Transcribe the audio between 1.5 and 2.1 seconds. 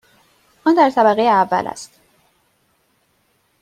است.